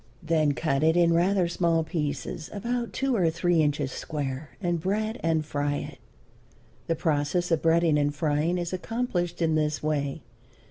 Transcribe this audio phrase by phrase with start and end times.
[0.23, 5.19] Then cut it in rather small pieces, about two or three inches square, and bread
[5.21, 5.99] and fry it.
[6.87, 10.23] The process of breading and frying is accomplished in this way.